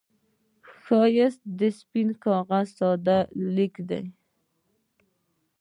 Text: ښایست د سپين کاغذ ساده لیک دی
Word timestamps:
ښایست 0.81 1.41
د 1.59 1.61
سپين 1.79 2.09
کاغذ 2.23 2.67
ساده 2.79 3.17
لیک 3.55 3.75
دی 3.89 4.03